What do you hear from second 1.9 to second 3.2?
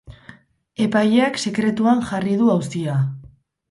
jarri du auzia.